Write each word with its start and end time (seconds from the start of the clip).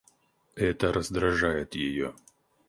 Это 0.55 0.91
раздражает 0.91 1.75
ее. 1.75 2.15